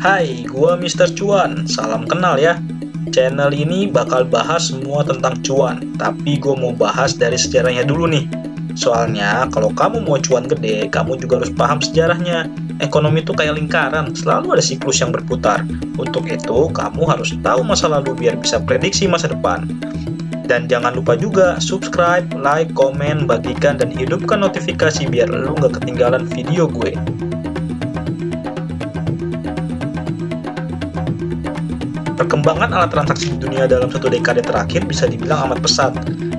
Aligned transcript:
Hai, 0.00 0.48
gua 0.48 0.80
Mr. 0.80 1.12
Cuan. 1.12 1.68
Salam 1.68 2.08
kenal 2.08 2.40
ya. 2.40 2.56
Channel 3.12 3.52
ini 3.52 3.84
bakal 3.84 4.24
bahas 4.24 4.72
semua 4.72 5.04
tentang 5.04 5.36
cuan, 5.44 5.92
tapi 6.00 6.40
gue 6.40 6.56
mau 6.56 6.72
bahas 6.72 7.12
dari 7.20 7.36
sejarahnya 7.36 7.84
dulu 7.84 8.08
nih. 8.08 8.24
Soalnya, 8.72 9.44
kalau 9.52 9.68
kamu 9.68 10.00
mau 10.08 10.16
cuan 10.16 10.48
gede, 10.48 10.88
kamu 10.88 11.20
juga 11.20 11.44
harus 11.44 11.52
paham 11.52 11.84
sejarahnya. 11.84 12.48
Ekonomi 12.80 13.20
itu 13.20 13.36
kayak 13.36 13.60
lingkaran, 13.60 14.16
selalu 14.16 14.56
ada 14.56 14.64
siklus 14.64 15.04
yang 15.04 15.12
berputar. 15.12 15.68
Untuk 16.00 16.32
itu, 16.32 16.72
kamu 16.72 17.04
harus 17.04 17.36
tahu 17.44 17.60
masa 17.60 17.92
lalu 17.92 18.16
biar 18.16 18.40
bisa 18.40 18.56
prediksi 18.56 19.04
masa 19.04 19.28
depan. 19.28 19.68
Dan 20.48 20.64
jangan 20.64 20.96
lupa 20.96 21.12
juga 21.12 21.60
subscribe, 21.60 22.24
like, 22.40 22.72
komen, 22.72 23.28
bagikan, 23.28 23.76
dan 23.76 23.92
hidupkan 23.92 24.40
notifikasi 24.40 25.12
biar 25.12 25.28
lu 25.28 25.52
nggak 25.60 25.76
ketinggalan 25.76 26.24
video 26.24 26.64
gue. 26.64 26.96
Perkembangan 32.30 32.70
alat 32.70 32.94
transaksi 32.94 33.34
di 33.34 33.42
dunia 33.42 33.66
dalam 33.66 33.90
satu 33.90 34.06
dekade 34.06 34.46
terakhir 34.46 34.86
bisa 34.86 35.10
dibilang 35.10 35.50
amat 35.50 35.66
pesat. 35.66 35.90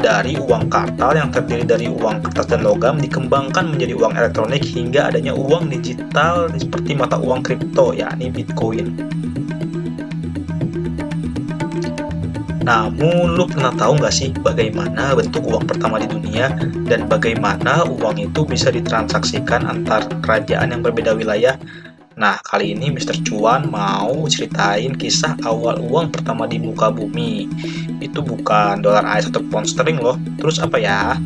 Dari 0.00 0.32
uang 0.40 0.72
kartal 0.72 1.12
yang 1.12 1.28
terdiri 1.28 1.60
dari 1.60 1.92
uang 1.92 2.24
kertas 2.24 2.48
dan 2.48 2.64
logam 2.64 2.96
dikembangkan 2.96 3.68
menjadi 3.68 3.92
uang 3.92 4.16
elektronik 4.16 4.64
hingga 4.64 5.12
adanya 5.12 5.36
uang 5.36 5.68
digital 5.68 6.48
seperti 6.56 6.96
mata 6.96 7.20
uang 7.20 7.44
kripto, 7.44 7.92
yakni 7.92 8.32
Bitcoin. 8.32 8.96
Namun, 12.64 13.36
lu 13.36 13.44
pernah 13.44 13.76
tahu 13.76 14.00
nggak 14.00 14.14
sih 14.16 14.32
bagaimana 14.40 15.12
bentuk 15.12 15.44
uang 15.44 15.68
pertama 15.68 16.00
di 16.00 16.08
dunia 16.08 16.48
dan 16.88 17.04
bagaimana 17.12 17.84
uang 17.84 18.24
itu 18.24 18.40
bisa 18.48 18.72
ditransaksikan 18.72 19.68
antar 19.68 20.08
kerajaan 20.24 20.72
yang 20.72 20.80
berbeda 20.80 21.12
wilayah? 21.12 21.60
Nah, 22.14 22.38
kali 22.46 22.78
ini 22.78 22.94
Mr. 22.94 23.26
Cuan 23.26 23.66
mau 23.74 24.14
ceritain 24.30 24.94
kisah 24.94 25.34
awal 25.42 25.82
uang 25.82 26.14
pertama 26.14 26.46
di 26.46 26.62
muka 26.62 26.86
bumi. 26.86 27.50
Itu 27.98 28.22
bukan 28.22 28.86
dolar 28.86 29.02
AS 29.02 29.26
atau 29.26 29.42
pound 29.50 29.66
sterling 29.66 29.98
loh. 29.98 30.14
Terus 30.38 30.62
apa 30.62 30.78
ya? 30.78 31.18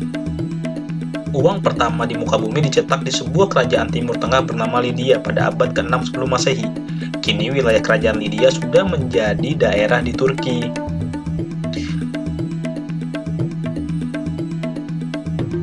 Uang 1.29 1.61
pertama 1.61 2.09
di 2.09 2.17
muka 2.17 2.41
bumi 2.41 2.65
dicetak 2.65 3.05
di 3.05 3.13
sebuah 3.13 3.53
kerajaan 3.53 3.93
Timur 3.93 4.17
Tengah 4.17 4.41
bernama 4.49 4.81
Lydia 4.81 5.21
pada 5.21 5.53
abad 5.53 5.77
ke-6 5.77 6.09
sebelum 6.09 6.33
Masehi. 6.33 6.65
Kini 7.21 7.53
wilayah 7.53 7.85
kerajaan 7.85 8.17
Lydia 8.17 8.49
sudah 8.49 8.81
menjadi 8.81 9.53
daerah 9.53 10.01
di 10.01 10.09
Turki. 10.09 10.73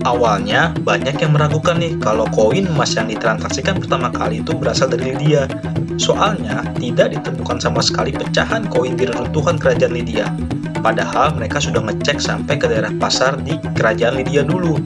Awalnya, 0.07 0.71
banyak 0.87 1.19
yang 1.19 1.35
meragukan 1.35 1.83
nih 1.83 1.99
kalau 1.99 2.31
koin 2.31 2.71
emas 2.71 2.95
yang 2.95 3.11
ditransaksikan 3.11 3.83
pertama 3.83 4.07
kali 4.15 4.39
itu 4.39 4.55
berasal 4.55 4.87
dari 4.87 5.11
Lydia. 5.11 5.51
Soalnya, 5.99 6.63
tidak 6.79 7.19
ditemukan 7.19 7.59
sama 7.59 7.83
sekali 7.83 8.15
pecahan 8.15 8.71
koin 8.71 8.95
di 8.95 9.11
reruntuhan 9.11 9.59
kerajaan 9.59 9.91
Lydia. 9.91 10.31
Padahal 10.79 11.35
mereka 11.35 11.59
sudah 11.59 11.83
ngecek 11.83 12.23
sampai 12.23 12.55
ke 12.55 12.71
daerah 12.71 12.95
pasar 13.03 13.35
di 13.43 13.59
kerajaan 13.75 14.23
Lydia 14.23 14.47
dulu. 14.47 14.79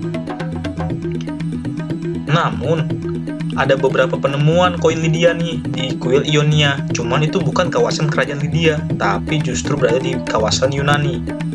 Namun, 2.24 2.88
ada 3.60 3.76
beberapa 3.76 4.16
penemuan 4.16 4.80
koin 4.80 5.04
Lydia 5.04 5.36
nih 5.36 5.60
di 5.68 6.00
kuil 6.00 6.24
Ionia. 6.24 6.80
Cuman 6.96 7.28
itu 7.28 7.44
bukan 7.44 7.68
kawasan 7.68 8.08
kerajaan 8.08 8.40
Lydia, 8.40 8.80
tapi 8.96 9.36
justru 9.44 9.76
berada 9.76 10.00
di 10.00 10.16
kawasan 10.24 10.72
Yunani. 10.72 11.49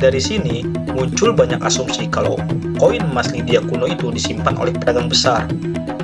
Dari 0.00 0.16
sini, 0.16 0.64
muncul 0.96 1.36
banyak 1.36 1.60
asumsi 1.60 2.08
kalau 2.08 2.40
koin 2.80 3.04
emas 3.12 3.36
Lydia 3.36 3.60
kuno 3.60 3.84
itu 3.84 4.08
disimpan 4.08 4.56
oleh 4.56 4.72
pedagang 4.72 5.12
besar. 5.12 5.44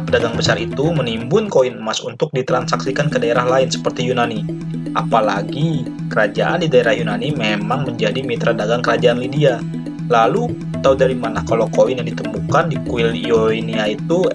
Pedagang 0.04 0.36
besar 0.36 0.60
itu 0.60 0.92
menimbun 0.92 1.48
koin 1.48 1.80
emas 1.80 2.04
untuk 2.04 2.28
ditransaksikan 2.36 3.08
ke 3.08 3.16
daerah 3.16 3.48
lain 3.48 3.72
seperti 3.72 4.04
Yunani. 4.04 4.44
Apalagi, 4.92 5.88
kerajaan 6.12 6.60
di 6.60 6.68
daerah 6.68 6.92
Yunani 6.92 7.32
memang 7.40 7.88
menjadi 7.88 8.20
mitra 8.20 8.52
dagang 8.52 8.84
kerajaan 8.84 9.16
Lydia. 9.16 9.64
Lalu, 10.12 10.52
tahu 10.84 10.92
dari 10.92 11.16
mana 11.16 11.40
kalau 11.48 11.64
koin 11.72 11.96
yang 11.96 12.04
ditemukan 12.12 12.68
di 12.68 12.76
kuil 12.84 13.16
Ionia 13.16 13.96
itu 13.96 14.28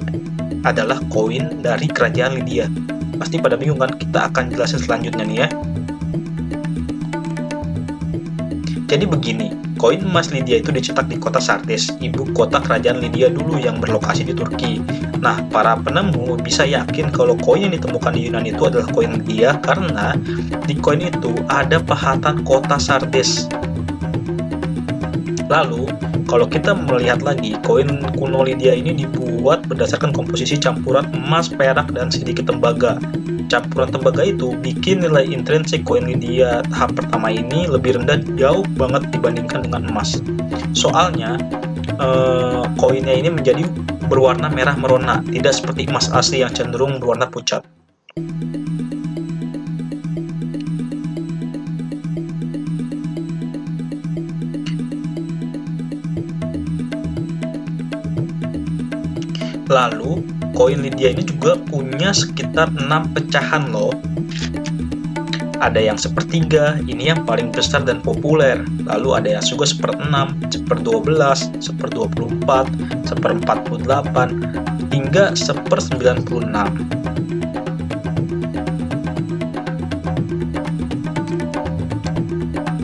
adalah 0.66 0.97
koin 1.13 1.61
dari 1.61 1.85
kerajaan 1.85 2.41
Lydia? 2.41 2.66
Pasti 3.21 3.38
pada 3.38 3.61
bingung 3.61 3.77
kan? 3.77 3.94
Kita 3.94 4.33
akan 4.33 4.57
jelasin 4.57 4.81
selanjutnya 4.81 5.21
nih 5.21 5.38
ya. 5.45 5.47
Jadi 8.91 9.07
begini, 9.07 9.56
koin 9.79 10.03
emas 10.03 10.35
Lydia 10.35 10.59
itu 10.59 10.68
dicetak 10.68 11.07
di 11.07 11.16
kota 11.16 11.40
Sardes, 11.40 11.96
ibu 12.03 12.28
kota 12.35 12.59
kerajaan 12.59 13.00
Lydia 13.00 13.31
dulu 13.31 13.56
yang 13.56 13.79
berlokasi 13.79 14.28
di 14.28 14.35
Turki. 14.35 14.84
Nah, 15.24 15.40
para 15.47 15.79
penemu 15.79 16.35
bisa 16.35 16.68
yakin 16.68 17.07
kalau 17.07 17.40
koin 17.40 17.72
yang 17.72 17.74
ditemukan 17.80 18.12
di 18.12 18.28
Yunani 18.28 18.51
itu 18.51 18.68
adalah 18.68 18.91
koin 18.91 19.24
Lydia 19.24 19.56
karena 19.63 20.19
di 20.68 20.75
koin 20.75 21.07
itu 21.07 21.31
ada 21.47 21.80
pahatan 21.80 22.44
kota 22.44 22.75
Sardes. 22.75 23.47
Lalu, 25.47 25.88
kalau 26.31 26.47
kita 26.47 26.72
melihat 26.72 27.19
lagi, 27.19 27.59
koin 27.68 28.00
kuno 28.16 28.47
Lydia 28.47 28.72
ini 28.72 28.96
dibuat 28.96 29.68
berdasarkan 29.68 30.16
komposisi 30.16 30.56
campuran 30.56 31.03
emas, 31.12 31.52
perak, 31.52 31.92
dan 31.92 32.08
sedikit 32.08 32.47
tembaga 32.47 32.96
campuran 33.52 33.92
tembaga 33.92 34.24
itu 34.24 34.56
bikin 34.64 35.03
nilai 35.03 35.28
intrinsik 35.28 35.84
koin 35.84 36.08
Lydia 36.08 36.64
tahap 36.72 36.96
pertama 36.96 37.28
ini 37.36 37.68
lebih 37.68 38.00
rendah 38.00 38.24
jauh 38.40 38.64
banget 38.80 39.12
dibandingkan 39.12 39.68
dengan 39.68 39.92
emas. 39.92 40.24
Soalnya 40.72 41.36
eh, 42.00 42.63
koinnya 42.80 43.12
ini 43.12 43.28
menjadi 43.28 43.68
berwarna 44.08 44.48
merah 44.48 44.80
merona, 44.80 45.19
tidak 45.28 45.52
seperti 45.52 45.92
emas 45.92 46.08
asli 46.16 46.48
yang 46.48 46.56
cenderung 46.56 47.03
berwarna 47.03 47.28
pucat. 47.28 47.59
Lalu, 59.71 60.19
koin 60.51 60.83
Lydia 60.83 61.15
ini 61.15 61.23
juga 61.23 61.55
punya 61.55 62.11
sekitar 62.11 62.75
6 62.75 63.15
pecahan 63.15 63.71
loh. 63.71 63.95
Ada 65.63 65.79
yang 65.79 65.95
sepertiga, 65.95 66.81
ini 66.89 67.07
yang 67.13 67.23
paling 67.23 67.53
besar 67.53 67.87
dan 67.87 68.03
populer. 68.03 68.59
Lalu 68.83 69.09
ada 69.15 69.29
yang 69.39 69.45
juga 69.45 69.69
seperenam, 69.69 70.33
seperdua 70.51 70.99
belas, 70.99 71.53
seperdua 71.61 72.09
puluh 72.11 72.33
empat, 72.33 72.65
seperempat 73.05 73.69
puluh 73.69 73.85
delapan, 73.85 74.41
hingga 74.89 75.37
seper 75.37 75.77
sembilan 75.77 76.17
puluh 76.25 76.43
enam. 76.49 76.69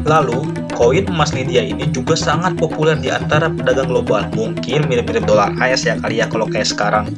Lalu, 0.05 0.66
koin 0.77 1.09
emas 1.09 1.33
Lydia 1.33 1.65
ini 1.65 1.89
juga 1.89 2.13
sangat 2.13 2.53
populer 2.61 2.93
di 3.01 3.09
antara 3.09 3.49
pedagang 3.49 3.89
global. 3.89 4.29
Mungkin 4.37 4.85
mirip-mirip 4.85 5.25
dolar 5.25 5.49
AS 5.57 5.89
ya 5.89 5.97
kali 5.97 6.21
ya 6.21 6.29
kalau 6.29 6.45
kayak 6.45 6.69
sekarang. 6.69 7.09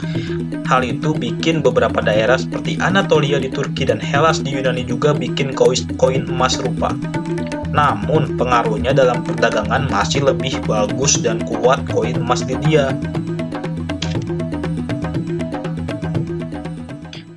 Hal 0.63 0.87
itu 0.87 1.11
bikin 1.11 1.59
beberapa 1.59 1.99
daerah 1.99 2.39
seperti 2.39 2.79
Anatolia 2.79 3.35
di 3.35 3.51
Turki 3.51 3.83
dan 3.83 3.99
Hellas 3.99 4.39
di 4.39 4.55
Yunani 4.55 4.87
juga 4.87 5.11
bikin 5.11 5.51
koin 5.99 6.23
emas 6.31 6.55
serupa. 6.55 6.95
Namun, 7.69 8.39
pengaruhnya 8.39 8.95
dalam 8.95 9.21
perdagangan 9.21 9.91
masih 9.93 10.25
lebih 10.25 10.57
bagus 10.65 11.19
dan 11.21 11.43
kuat 11.45 11.83
koin 11.91 12.17
emas 12.17 12.41
Lydia. 12.47 12.95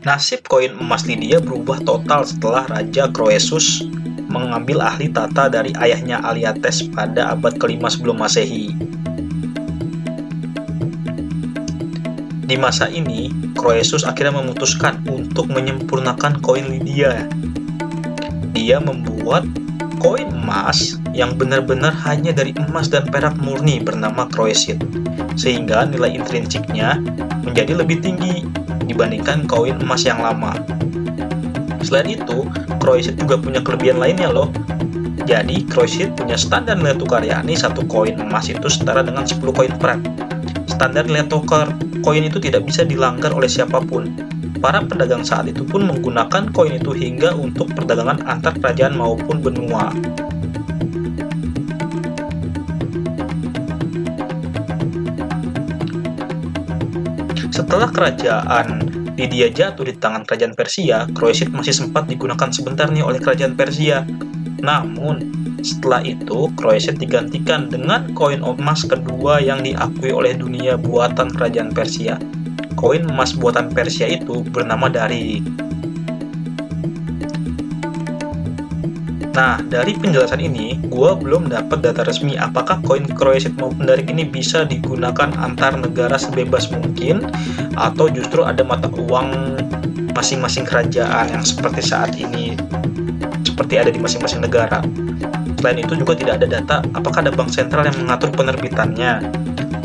Nasib 0.06 0.46
koin 0.46 0.72
emas 0.78 1.04
Lydia 1.04 1.42
berubah 1.42 1.82
total 1.84 2.24
setelah 2.24 2.64
Raja 2.68 3.06
Croesus 3.12 3.84
mengambil 4.42 4.82
ahli 4.82 5.06
tata 5.06 5.46
dari 5.46 5.70
ayahnya 5.78 6.18
Aliates 6.26 6.82
pada 6.90 7.30
abad 7.30 7.54
kelima 7.62 7.86
sebelum 7.86 8.18
masehi. 8.18 8.74
Di 12.42 12.60
masa 12.60 12.90
ini, 12.90 13.32
Croesus 13.56 14.04
akhirnya 14.04 14.42
memutuskan 14.42 15.00
untuk 15.08 15.48
menyempurnakan 15.48 16.42
koin 16.42 16.68
Lydia. 16.68 17.24
Dia 18.52 18.76
membuat 18.76 19.48
koin 20.02 20.28
emas 20.28 21.00
yang 21.14 21.38
benar-benar 21.38 21.94
hanya 22.04 22.34
dari 22.34 22.52
emas 22.58 22.90
dan 22.90 23.08
perak 23.08 23.38
murni 23.40 23.80
bernama 23.80 24.28
Croesit, 24.28 24.82
sehingga 25.38 25.88
nilai 25.88 26.18
intrinsiknya 26.18 27.00
menjadi 27.46 27.78
lebih 27.78 28.02
tinggi 28.02 28.44
dibandingkan 28.84 29.46
koin 29.48 29.78
emas 29.80 30.04
yang 30.04 30.20
lama. 30.20 30.52
Selain 31.82 32.06
itu, 32.06 32.46
Croesit 32.78 33.18
juga 33.18 33.34
punya 33.36 33.58
kelebihan 33.58 33.98
lainnya 33.98 34.30
loh. 34.30 34.48
Jadi, 35.26 35.66
Croesit 35.66 36.14
punya 36.14 36.38
standar 36.38 36.78
nilai 36.78 36.94
tukar 36.98 37.22
yakni 37.22 37.58
satu 37.58 37.82
koin 37.86 38.18
emas 38.18 38.50
itu 38.50 38.66
setara 38.70 39.02
dengan 39.02 39.26
10 39.26 39.42
koin 39.50 39.74
perak. 39.78 39.98
Standar 40.70 41.06
nilai 41.06 41.26
tukar 41.26 41.74
koin 42.02 42.26
itu 42.26 42.38
tidak 42.38 42.66
bisa 42.66 42.86
dilanggar 42.86 43.34
oleh 43.34 43.50
siapa 43.50 43.82
pun. 43.82 44.10
Para 44.62 44.78
pedagang 44.86 45.26
saat 45.26 45.50
itu 45.50 45.66
pun 45.66 45.82
menggunakan 45.90 46.54
koin 46.54 46.78
itu 46.78 46.94
hingga 46.94 47.34
untuk 47.34 47.74
perdagangan 47.74 48.22
antar 48.30 48.54
kerajaan 48.62 48.94
maupun 48.94 49.42
benua. 49.42 49.90
Setelah 57.50 57.90
kerajaan 57.90 59.01
Lydia 59.12 59.52
jatuh 59.52 59.84
di 59.84 59.92
tangan 60.00 60.24
kerajaan 60.24 60.56
Persia, 60.56 61.04
Croesus 61.12 61.52
masih 61.52 61.76
sempat 61.76 62.08
digunakan 62.08 62.48
sebentar 62.48 62.88
nih 62.88 63.04
oleh 63.04 63.20
kerajaan 63.20 63.52
Persia. 63.52 64.08
Namun, 64.64 65.28
setelah 65.60 66.00
itu, 66.00 66.48
Croesus 66.56 66.96
digantikan 66.96 67.68
dengan 67.68 68.08
koin 68.16 68.40
emas 68.40 68.88
kedua 68.88 69.38
yang 69.44 69.60
diakui 69.60 70.16
oleh 70.16 70.32
dunia 70.32 70.80
buatan 70.80 71.28
kerajaan 71.28 71.76
Persia. 71.76 72.16
Koin 72.72 73.04
emas 73.04 73.36
buatan 73.36 73.68
Persia 73.70 74.08
itu 74.08 74.40
bernama 74.48 74.88
Dari. 74.88 75.44
Nah, 79.32 79.64
dari 79.64 79.96
penjelasan 79.96 80.44
ini, 80.44 80.76
gue 80.92 81.10
belum 81.16 81.48
dapat 81.48 81.80
data 81.80 82.04
resmi 82.04 82.36
apakah 82.36 82.84
koin 82.84 83.08
Croesus 83.16 83.56
maupun 83.56 83.88
Darik 83.88 84.12
ini 84.12 84.28
bisa 84.28 84.68
digunakan 84.68 85.32
antar 85.40 85.72
negara 85.80 86.20
sebebas 86.20 86.68
mungkin, 86.68 87.24
atau 87.80 88.12
justru 88.12 88.44
ada 88.44 88.60
mata 88.60 88.92
uang 88.92 89.56
masing-masing 90.12 90.68
kerajaan 90.68 91.32
yang 91.32 91.40
seperti 91.40 91.80
saat 91.80 92.12
ini, 92.20 92.52
seperti 93.40 93.80
ada 93.80 93.88
di 93.88 93.96
masing-masing 93.96 94.44
negara. 94.44 94.84
Selain 95.56 95.80
itu 95.80 95.96
juga 95.96 96.12
tidak 96.12 96.42
ada 96.42 96.46
data 96.60 96.76
apakah 96.92 97.24
ada 97.24 97.32
bank 97.32 97.48
sentral 97.48 97.88
yang 97.88 97.96
mengatur 98.04 98.28
penerbitannya. 98.36 99.24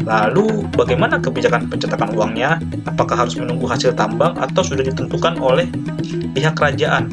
Lalu, 0.04 0.68
bagaimana 0.76 1.24
kebijakan 1.24 1.72
pencetakan 1.72 2.12
uangnya? 2.16 2.60
Apakah 2.84 3.24
harus 3.28 3.40
menunggu 3.40 3.68
hasil 3.68 3.96
tambang 3.96 4.36
atau 4.40 4.64
sudah 4.64 4.84
ditentukan 4.84 5.40
oleh 5.40 5.72
pihak 6.36 6.56
kerajaan? 6.56 7.08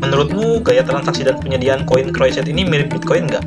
Menurutmu 0.00 0.64
gaya 0.64 0.80
transaksi 0.80 1.28
dan 1.28 1.36
penyediaan 1.36 1.84
koin 1.84 2.08
Croeset 2.08 2.48
ini 2.48 2.64
mirip 2.64 2.88
Bitcoin 2.88 3.28
nggak? 3.28 3.44